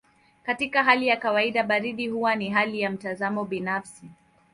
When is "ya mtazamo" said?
2.81-3.45